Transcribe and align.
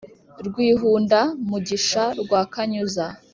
rwihunda-mugisha 0.47 2.03
rwa 2.21 2.41
kanyuza 2.53 3.05